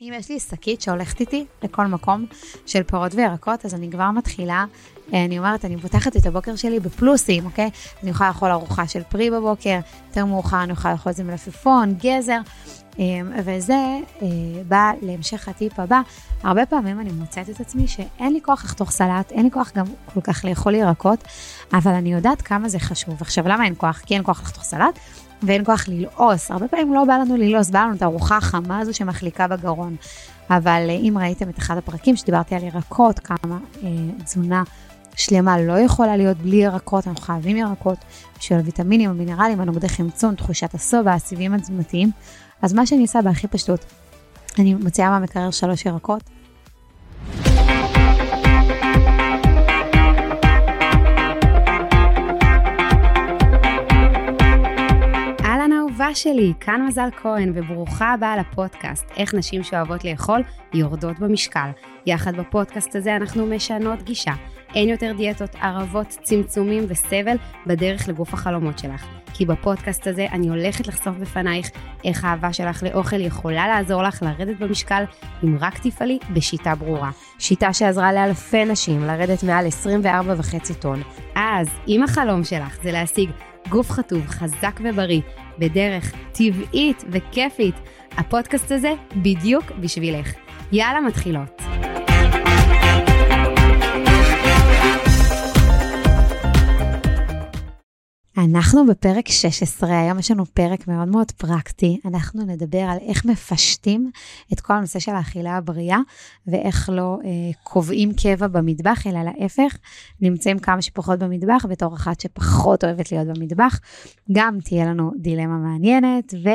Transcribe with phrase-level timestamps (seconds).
[0.00, 2.26] אם יש לי שקית שהולכת איתי לכל מקום
[2.66, 4.64] של פירות וירקות, אז אני כבר מתחילה,
[5.14, 7.70] אה, אני אומרת, אני פותחת את הבוקר שלי בפלוסים, אוקיי?
[8.02, 9.78] אני יכולה לאכול ארוחה של פרי בבוקר,
[10.08, 12.38] יותר מאוחר אני יכולה לאכול את זה מלפפון, גזר,
[12.98, 13.04] אה,
[13.44, 14.28] וזה אה,
[14.68, 16.00] בא להמשך הטיפ הבא.
[16.42, 19.86] הרבה פעמים אני מוצאת את עצמי שאין לי כוח לחתוך סלט, אין לי כוח גם
[20.14, 21.24] כל כך לאכול ירקות,
[21.72, 23.16] אבל אני יודעת כמה זה חשוב.
[23.20, 24.02] עכשיו, למה אין כוח?
[24.06, 24.98] כי אין כוח לחתוך סלט.
[25.42, 26.50] ואין כוח ללעוס.
[26.50, 29.96] הרבה פעמים לא בא לנו ללעוס, בא לנו את הארוחה החמה הזו שמחליקה בגרון.
[30.50, 33.88] אבל אה, אם ראיתם את אחד הפרקים שדיברתי על ירקות, כמה אה,
[34.24, 34.62] תזונה
[35.16, 37.98] שלמה לא יכולה להיות בלי ירקות, אנחנו חייבים ירקות
[38.38, 42.10] בשביל הוויטמינים, המינרלים, הנוגדי חמצון, תחושת השובע, הסיבים התזונתיים.
[42.62, 43.84] אז מה שאני עושה בהכי פשטות,
[44.58, 46.22] אני מוציאה מהמקרר שלוש ירקות,
[56.06, 60.40] האהובה שלי, כאן מזל כהן, וברוכה הבאה לפודקאסט, איך נשים שאוהבות לאכול
[60.74, 61.70] יורדות במשקל.
[62.06, 64.32] יחד בפודקאסט הזה אנחנו משנות גישה.
[64.74, 67.36] אין יותר דיאטות, ערבות, צמצומים וסבל
[67.66, 69.06] בדרך לגוף החלומות שלך.
[69.34, 71.70] כי בפודקאסט הזה אני הולכת לחשוף בפנייך
[72.04, 75.04] איך האהבה שלך לאוכל יכולה לעזור לך לרדת במשקל
[75.44, 77.10] אם רק תפעלי בשיטה ברורה.
[77.38, 81.02] שיטה שעזרה לאלפי נשים לרדת מעל 24.5 טון.
[81.34, 83.30] אז אם החלום שלך זה להשיג
[83.68, 85.20] גוף חטוב, חזק ובריא,
[85.58, 87.74] בדרך טבעית וכיפית.
[88.16, 90.32] הפודקאסט הזה בדיוק בשבילך.
[90.72, 91.65] יאללה, מתחילות.
[98.36, 102.00] אנחנו בפרק 16, היום יש לנו פרק מאוד מאוד פרקטי.
[102.04, 104.10] אנחנו נדבר על איך מפשטים
[104.52, 105.98] את כל הנושא של האכילה הבריאה,
[106.46, 107.30] ואיך לא אה,
[107.62, 109.76] קובעים קבע במטבח, אלא להפך,
[110.20, 113.80] נמצאים כמה שפחות במטבח, בתור אחת שפחות אוהבת להיות במטבח.
[114.32, 116.48] גם תהיה לנו דילמה מעניינת, ו...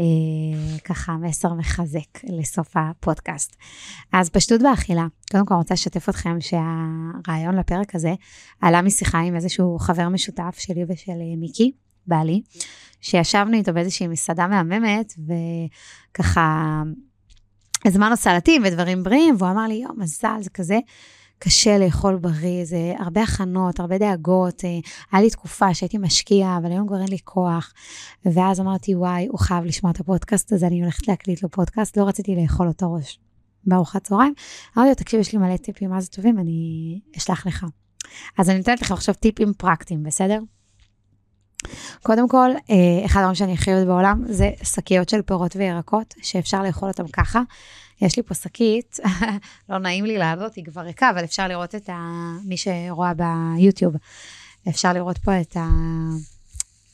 [0.00, 3.56] אה, ככה מסר מחזק לסוף הפודקאסט.
[4.12, 5.06] אז פשטות באכילה.
[5.30, 8.14] קודם כל רוצה לשתף אתכם שהרעיון לפרק הזה
[8.60, 11.72] עלה משיחה עם איזשהו חבר משותף שלי ושל אה, מיקי,
[12.06, 12.42] בעלי,
[13.00, 15.12] שישבנו איתו באיזושהי מסעדה מהממת,
[16.12, 16.82] וככה
[17.84, 20.78] הזמנו סלטים ודברים בריאים, והוא אמר לי, יום, מזל, זה כזה
[21.38, 24.64] קשה לאכול בריא, זה הרבה הכנות, הרבה דאגות.
[24.64, 24.78] אה,
[25.12, 27.72] היה לי תקופה שהייתי משקיעה, אבל היום כבר אין לי כוח.
[28.24, 32.04] ואז אמרתי, וואי, הוא חייב לשמוע את הפודקאסט הזה, אני הולכת להקליט לו פודקאסט, לא
[32.04, 33.18] רציתי לאכול אותו ראש
[33.64, 34.34] בארוחת צהריים.
[34.76, 37.66] אמרתי לו, תקשיב, יש לי מלא טיפים, מה זה טובים, אני אשלח לך.
[38.38, 40.38] אז אני נותנת לך עכשיו טיפים פרקטיים, בסדר?
[42.02, 46.62] קודם כל, אה, אחד הדברים שאני הכי אוהבת בעולם זה שקיות של פירות וירקות, שאפשר
[46.62, 47.42] לאכול אותם ככה.
[48.00, 48.98] יש לי פה שקית,
[49.68, 52.32] לא נעים לי לעלות, היא כבר ריקה, אבל אפשר לראות את ה...
[52.44, 53.94] מי שרואה ביוטיוב,
[54.68, 55.56] אפשר לראות פה את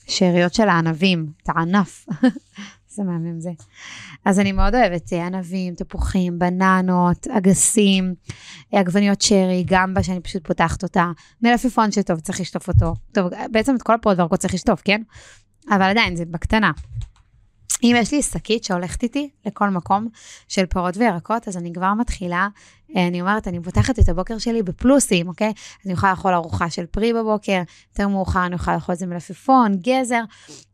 [0.08, 2.06] השאריות של הענבים, את הענף.
[2.92, 3.50] איזה מהמם זה.
[4.24, 8.14] אז אני מאוד אוהבת ענבים, תפוחים, בננות, אגסים,
[8.72, 11.06] עגבניות שרי, גמבה שאני פשוט פותחת אותה,
[11.42, 12.94] מלפפון שטוב, צריך לשטוף אותו.
[13.12, 15.02] טוב, בעצם את כל הפרות והרקות צריך לשטוף, כן?
[15.70, 16.70] אבל עדיין, זה בקטנה.
[17.83, 20.09] אם יש לי שקית שהולכת איתי לכל מקום
[20.49, 22.49] של פירות וירקות, אז אני כבר מתחילה,
[22.97, 25.48] אני אומרת, אני פותחת את הבוקר שלי בפלוסים, אוקיי?
[25.48, 29.06] אז אני יכולה לאכול ארוחה של פרי בבוקר, יותר מאוחר אני יכולה לאכול את זה
[29.06, 30.22] מלפפון, גזר,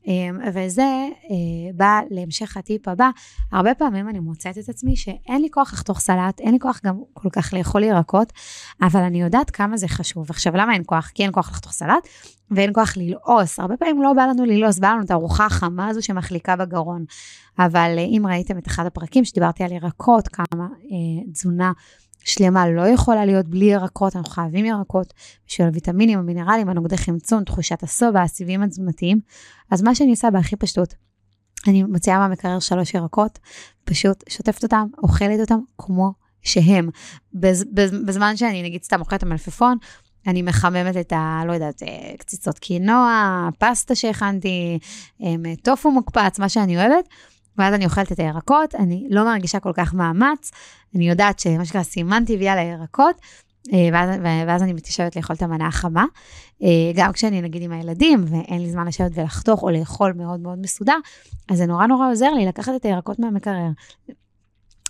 [0.09, 0.83] אמ, וזה
[1.31, 3.11] אה, בא להמשך הטיפ הבא.
[3.53, 7.01] הרבה פעמים אני מוצאת את עצמי שאין לי כוח לחתוך סלט, אין לי כוח גם
[7.13, 8.33] כל כך לאכול ירקות,
[8.83, 10.31] אבל אני יודעת כמה זה חשוב.
[10.31, 11.11] עכשיו, למה אין כוח?
[11.15, 12.09] כי אין כוח לחתוך סלט,
[12.51, 13.61] ואין כוח ללעוס.
[13.61, 17.05] הרבה פעמים לא בא לנו ללעוס, בא לנו את הארוחה החמה הזו שמחליקה בגרון.
[17.59, 21.73] אבל אה, אם ראיתם את אחד הפרקים שדיברתי על ירקות, כמה אה, תזונה
[22.25, 25.15] שלמה לא יכולה להיות בלי ירקות, אנחנו חייבים ירקות
[25.47, 29.21] בשביל הוויטמינים, המינרלים, הנוגדי חמצון, תחושת השובע, הסיבים התזונתיים.
[29.71, 30.95] אז מה שאני עושה בהכי פשטות,
[31.67, 33.39] אני מוציאה מהמקרר שלוש ירקות,
[33.85, 36.13] פשוט שוטפת אותם, אוכלת אותם כמו
[36.43, 36.89] שהם.
[37.35, 39.79] בז, בז, בזמן שאני נגיד סתם אוכלת המלפפון,
[40.27, 41.43] אני מחממת את ה...
[41.47, 44.79] לא יודעת, אה, קציצות קינוע, פסטה שהכנתי,
[45.63, 47.09] טופו מוקפץ, מה שאני אוהבת.
[47.59, 50.51] ואז אני אוכלת את הירקות, אני לא מרגישה כל כך מאמץ,
[50.95, 53.21] אני יודעת שמה שנקרא סימנתי ויאללה ירקות,
[53.73, 54.11] אה, ואז,
[54.47, 56.05] ואז אני מתיישבת לאכול את המנה החמה.
[56.63, 60.59] אה, גם כשאני נגיד עם הילדים ואין לי זמן לשבת ולחתוך או לאכול מאוד מאוד
[60.59, 60.97] מסודר,
[61.49, 63.69] אז זה נורא נורא עוזר לי לקחת את הירקות מהמקרר,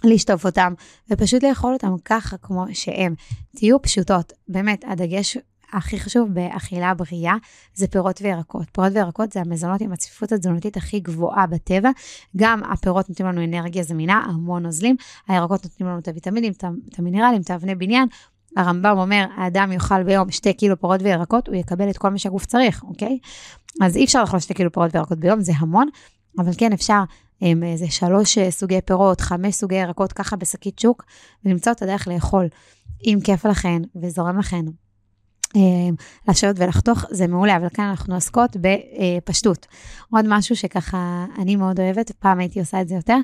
[0.04, 0.74] לשטוף אותם
[1.10, 3.14] ופשוט לאכול אותם ככה כמו שהם.
[3.56, 5.38] תהיו פשוטות, באמת, הדגש
[5.72, 7.34] הכי חשוב באכילה בריאה
[7.74, 8.66] זה פירות וירקות.
[8.72, 11.90] פירות וירקות זה המזונות עם הצפיפות התזונתית הכי גבוהה בטבע.
[12.36, 14.96] גם הפירות נותנים לנו אנרגיה זמינה, המון נוזלים,
[15.28, 18.08] הירקות נותנים לנו את הוויטמינים, את המינרלים, את האבני בניין.
[18.56, 22.46] הרמב"ם אומר, האדם יאכל ביום שתי קילו פירות וירקות, הוא יקבל את כל מה שהגוף
[22.46, 23.18] צריך, אוקיי?
[23.82, 25.88] אז אי אפשר לאכול שתי קילו פירות וירקות ביום, זה המון.
[26.38, 27.02] אבל כן, אפשר
[27.40, 31.04] עם איזה שלוש סוגי פירות, חמש סוגי ירקות, ככה בשקית שוק,
[31.44, 32.48] ולמצוא את הדרך לאכול.
[33.04, 34.72] אם כיף לכן וזורם לכן אה,
[36.28, 39.66] לשבת ולחתוך, זה מעולה, אבל כאן אנחנו עוסקות בפשטות.
[40.10, 43.16] עוד משהו שככה אני מאוד אוהבת, פעם הייתי עושה את זה יותר,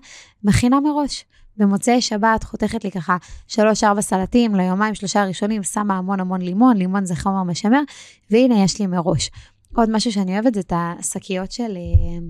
[0.45, 1.25] מכינה מראש.
[1.57, 3.17] במוצאי שבת חותכת לי ככה
[3.49, 3.57] 3-4
[4.01, 7.81] סלטים ליומיים שלושה הראשונים, שמה המון המון לימון, לימון זה חומר משמר,
[8.31, 9.31] והנה יש לי מראש.
[9.75, 12.27] עוד משהו שאני אוהבת זה את השקיות של, אה,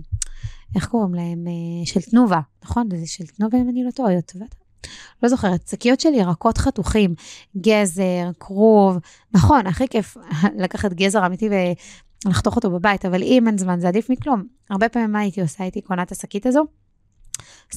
[0.74, 1.44] איך קוראים להם?
[1.46, 2.88] אה, של תנובה, נכון?
[2.90, 4.14] זה של תנובה אם אני לא טועה,
[5.24, 7.14] לא זוכרת, שקיות של ירקות חתוכים,
[7.56, 8.98] גזר, כרוב,
[9.32, 10.16] נכון, הכי כיף
[10.62, 11.48] לקחת גזר אמיתי
[12.26, 14.44] ולחתוך אותו בבית, אבל אם אין זמן זה עדיף מכלום.
[14.70, 15.64] הרבה פעמים מה הייתי עושה?
[15.64, 16.64] הייתי קונה את השקית הזו,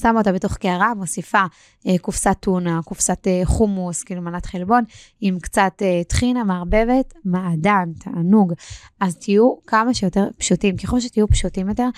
[0.00, 1.42] שמה אותה בתוך קערה, מוסיפה
[1.86, 4.84] אה, קופסת טונה, קופסת אה, חומוס, כאילו מנת חלבון,
[5.20, 8.52] עם קצת אה, טחינה, מערבבת, מעדן, תענוג.
[9.00, 10.76] אז תהיו כמה שיותר פשוטים.
[10.76, 11.88] ככל שתהיו פשוטים יותר,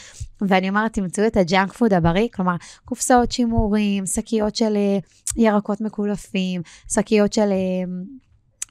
[0.40, 4.98] ואני אומרת, תמצאו את הג'אנק פוד הבריא, כלומר, קופסאות שימורים, שקיות של אה,
[5.36, 6.62] ירקות מקולפים,
[6.94, 7.52] שקיות של...
[7.52, 7.84] אה,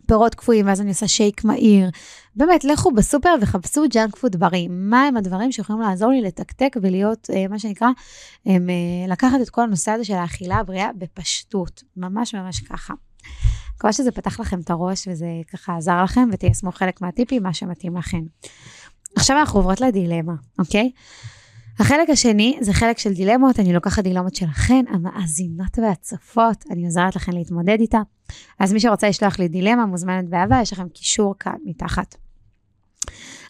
[0.09, 1.89] פירות קפואים, ואז אני עושה שייק מהיר.
[2.35, 4.67] באמת, לכו בסופר וחפשו ג'אנק פוד בריא.
[4.69, 7.87] מה הם הדברים שיכולים לעזור לי לתקתק ולהיות, אה, מה שנקרא,
[8.45, 11.83] הם, אה, לקחת את כל הנושא הזה של האכילה הבריאה בפשטות.
[11.97, 12.93] ממש ממש ככה.
[13.75, 17.97] מקווה שזה פתח לכם את הראש וזה ככה עזר לכם ותיישמו חלק מהטיפים, מה שמתאים
[17.97, 18.21] לכם.
[19.15, 20.91] עכשיו אנחנו עוברות לדילמה, אוקיי?
[21.79, 27.31] החלק השני זה חלק של דילמות, אני לוקחת דילמות שלכן, המאזינות והצופות, אני עוזרת לכן
[27.31, 27.99] להתמודד איתה.
[28.59, 32.15] אז מי שרוצה לשלוח לי דילמה, מוזמנת באהבה, יש לכם קישור כאן מתחת.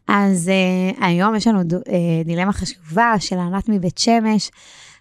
[0.08, 0.52] אז
[0.98, 1.78] uh, היום יש לנו ד, uh,
[2.26, 4.52] דילמה חשובה של ענת מבית שמש.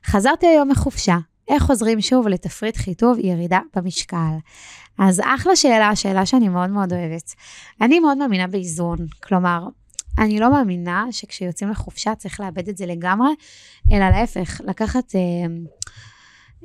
[0.06, 4.36] חזרתי היום מחופשה, איך חוזרים שוב לתפריט חיטוב ירידה במשקל?
[4.98, 7.34] אז אחלה שאלה, שאלה שאני מאוד מאוד אוהבת.
[7.80, 9.69] אני מאוד מאמינה באיזון, כלומר,
[10.18, 13.30] אני לא מאמינה שכשיוצאים לחופשה צריך לאבד את זה לגמרי,
[13.92, 15.20] אלא להפך, לקחת אה,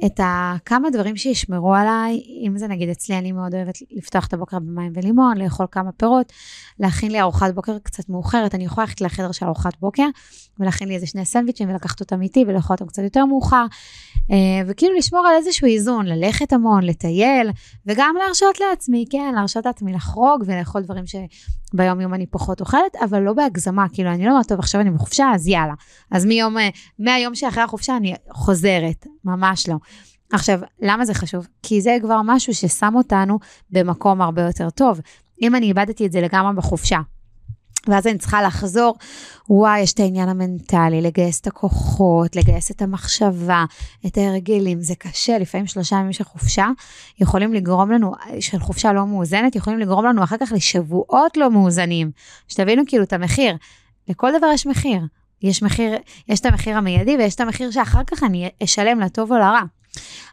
[0.05, 4.59] את הכמה דברים שישמרו עליי, אם זה נגיד אצלי, אני מאוד אוהבת לפתוח את הבוקר
[4.59, 6.33] במים ולימון, לאכול כמה פירות,
[6.79, 10.07] להכין לי ארוחת בוקר קצת מאוחרת, אני יכולה ללכת לחדר של ארוחת בוקר,
[10.59, 13.65] ולהכין לי איזה שני סנדוויצ'ים ולקחת אותם איתי ולאכול אותם קצת יותר מאוחר,
[14.67, 17.49] וכאילו לשמור על איזשהו איזון, ללכת המון, לטייל,
[17.85, 23.19] וגם להרשות לעצמי, כן, להרשות לעצמי לחרוג ולאכול דברים שביום יום אני פחות אוכלת, אבל
[23.19, 25.73] לא בהגזמה, כאילו אני לא אומרת, טוב, עכשיו אני בחופשה, אז יאללה.
[26.11, 29.75] אז מיום, אה, מהיום שאחרי החופשה אני חוזרת, ממש לא.
[30.31, 31.47] עכשיו, למה זה חשוב?
[31.63, 33.39] כי זה כבר משהו ששם אותנו
[33.69, 34.99] במקום הרבה יותר טוב.
[35.41, 36.99] אם אני איבדתי את זה לגמרי בחופשה,
[37.87, 38.95] ואז אני צריכה לחזור,
[39.49, 43.65] וואי, יש את העניין המנטלי, לגייס את הכוחות, לגייס את המחשבה,
[44.05, 46.67] את ההרגלים, זה קשה, לפעמים שלושה ימים של חופשה
[47.19, 52.11] יכולים לגרום לנו, של חופשה לא מאוזנת, יכולים לגרום לנו אחר כך לשבועות לא מאוזנים.
[52.47, 53.55] שתבינו כאילו את המחיר,
[54.07, 55.01] לכל דבר יש מחיר.
[55.43, 55.95] יש מחיר,
[56.27, 59.61] יש את המחיר המיידי ויש את המחיר שאחר כך אני אשלם לטוב או לרע.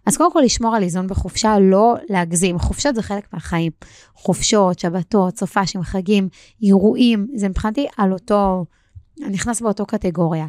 [0.07, 2.59] אז קודם כל לשמור על איזון בחופשה, לא להגזים.
[2.59, 3.73] חופשות זה חלק מהחיים.
[4.15, 6.29] חופשות, שבתות, סופ"שים, חגים,
[6.63, 8.65] אירועים, זה מבחינתי על אותו,
[9.21, 10.47] נכנס באותו קטגוריה.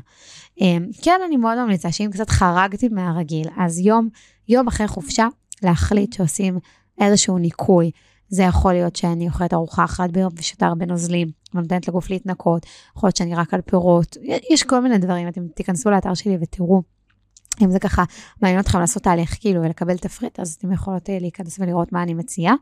[0.62, 4.10] אמ, כן, אני מאוד ממליצה שאם קצת חרגתי מהרגיל, אז יום,
[4.50, 5.28] יום אחרי חופשה,
[5.64, 6.60] להחליט שעושים
[7.02, 7.92] איזשהו ניקוי.
[8.32, 12.66] זה יכול להיות שאני אוכלת ארוחה אחת ביום ושותה הרבה נוזלים, ונותנת לגוף להתנקות,
[12.98, 14.18] יכול להיות שאני רק על פירות,
[14.54, 16.82] יש כל מיני דברים, אתם תיכנסו לאתר שלי ותראו.
[17.62, 18.04] אם זה ככה
[18.42, 22.14] מעניין אתכם לעשות תהליך כאילו ולקבל תפריט, אז אתם יכולות אה, להיכנס ולראות מה אני
[22.14, 22.56] מציעה.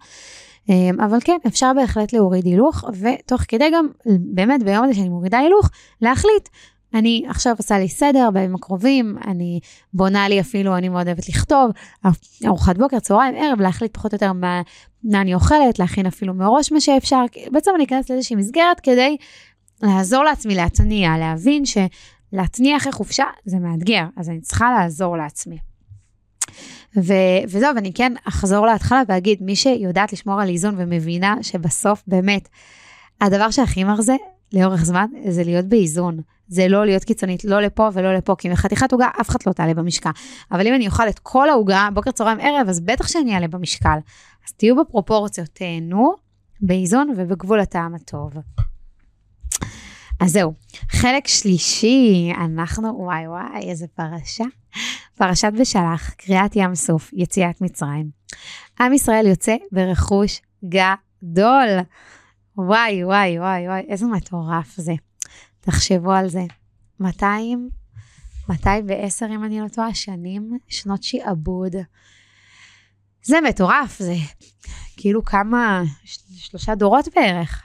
[0.69, 3.87] אמ, אבל כן, אפשר בהחלט להוריד הילוך, ותוך כדי גם,
[4.33, 5.69] באמת ביום הזה שאני מורידה הילוך,
[6.01, 6.49] להחליט.
[6.93, 9.59] אני עכשיו עושה לי סדר בימים הקרובים, אני
[9.93, 11.71] בונה לי אפילו, אני מאוד אוהבת לכתוב,
[12.45, 14.61] ארוחת בוקר, צהריים, ערב, להחליט פחות או יותר מה,
[15.03, 19.17] מה אני אוכלת, להכין אפילו מראש מה שאפשר, בעצם אני אכנס לאיזושהי מסגרת כדי
[19.81, 21.77] לעזור לעצמי להתניע, להבין ש...
[22.33, 25.57] להתניע אחרי חופשה זה מאתגר, אז אני צריכה לעזור לעצמי.
[26.97, 32.49] ו- וזהו, ואני כן אחזור להתחלה ואגיד, מי שיודעת לשמור על איזון ומבינה שבסוף באמת,
[33.21, 34.15] הדבר שהכי מרזה
[34.53, 36.19] לאורך זמן זה להיות באיזון.
[36.47, 39.73] זה לא להיות קיצונית, לא לפה ולא לפה, כי מחתיכת עוגה אף אחד לא תעלה
[39.73, 40.09] במשקל.
[40.51, 43.97] אבל אם אני אוכל את כל העוגה, בוקר, צהריים, ערב, אז בטח שאני אעלה במשקל.
[44.47, 46.13] אז תהיו בפרופורציות, תהנו
[46.61, 48.33] באיזון ובגבול הטעם הטוב.
[50.19, 50.53] אז זהו,
[50.91, 54.43] חלק שלישי, אנחנו, וואי וואי, איזה פרשה.
[55.17, 58.09] פרשת בשלח, קריעת ים סוף, יציאת מצרים.
[58.79, 61.67] עם ישראל יוצא ברכוש גדול.
[62.67, 64.93] וואי, וואי, וואי, וואי, איזה מטורף זה.
[65.61, 66.43] תחשבו על זה.
[66.99, 67.69] 200,
[68.49, 71.75] 210, אם אני לא טועה, שנים, שנות שעבוד.
[73.23, 74.15] זה מטורף, זה
[74.97, 75.83] כאילו כמה,
[76.35, 77.63] שלושה דורות בערך.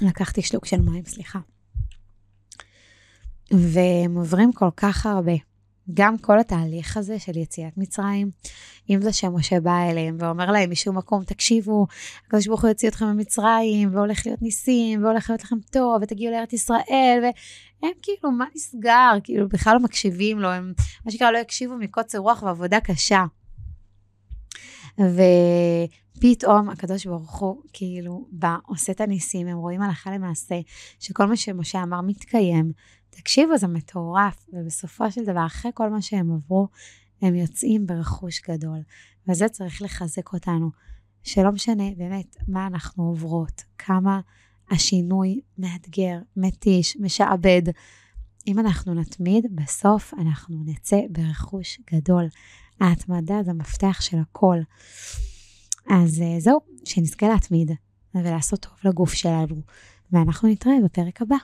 [0.00, 1.38] לקחתי שלוק של מים, סליחה.
[3.50, 5.51] והם עוברים כל כך הרבה.
[5.94, 8.30] גם כל התהליך הזה של יציאת מצרים,
[8.90, 11.86] אם זה שמשה בא אליהם ואומר להם משום מקום, תקשיבו,
[12.26, 16.52] הקדוש ברוך הוא יוציא אתכם ממצרים, והולך להיות ניסים, והולך להיות לכם טוב, ותגיעו לארץ
[16.52, 17.20] ישראל,
[17.82, 19.12] והם כאילו, מה נסגר?
[19.24, 20.72] כאילו, בכלל לא מקשיבים לו, הם
[21.04, 23.24] מה שנקרא לא יקשיבו מקוצר רוח ועבודה קשה.
[24.98, 30.54] ופתאום הקדוש ברוך הוא כאילו בא, עושה את הניסים, הם רואים הלכה למעשה,
[31.00, 32.72] שכל מה שמשה אמר מתקיים.
[33.14, 36.68] תקשיבו, זה מטורף, ובסופו של דבר, אחרי כל מה שהם עברו,
[37.22, 38.78] הם יוצאים ברכוש גדול.
[39.28, 40.70] וזה צריך לחזק אותנו,
[41.22, 44.20] שלא משנה באמת מה אנחנו עוברות, כמה
[44.70, 47.62] השינוי מאתגר, מתיש, משעבד.
[48.46, 52.28] אם אנחנו נתמיד, בסוף אנחנו נצא ברכוש גדול.
[52.80, 54.56] ההתמדה זה המפתח של הכל.
[55.90, 57.70] אז אה, זהו, שנזכה להתמיד
[58.14, 59.56] ולעשות טוב לגוף שלנו,
[60.12, 61.36] ואנחנו נתראה בפרק הבא.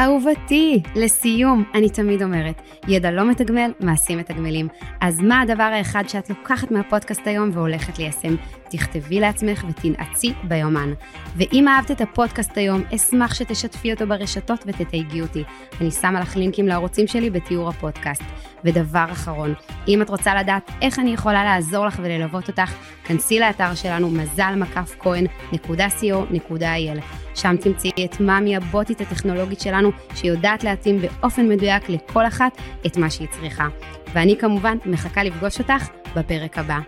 [0.00, 4.68] אהובתי, לסיום, אני תמיד אומרת, ידע לא מתגמל, מעשים מתגמלים.
[5.00, 8.34] אז מה הדבר האחד שאת לוקחת מהפודקאסט היום והולכת ליישם?
[8.70, 10.92] תכתבי לעצמך ותנעצי ביומן.
[11.36, 15.44] ואם אהבת את הפודקאסט היום, אשמח שתשתפי אותו ברשתות ותתייגי אותי.
[15.80, 18.22] אני שמה לך לינקים לערוצים שלי בתיאור הפודקאסט.
[18.64, 19.54] ודבר אחרון,
[19.88, 22.72] אם את רוצה לדעת איך אני יכולה לעזור לך וללוות אותך,
[23.04, 27.00] כנסי לאתר שלנו מזל מקף כהן.co.il.
[27.34, 33.10] שם תמצאי את מאמי הבוטית הטכנולוגית שלנו, שיודעת להתאים באופן מדויק לכל אחת את מה
[33.10, 33.68] שהיא צריכה.
[34.14, 36.78] ואני כמובן מחכה לפגוש אותך בפרק הבא.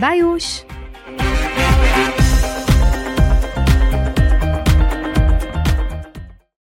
[0.00, 0.64] ביי יוש!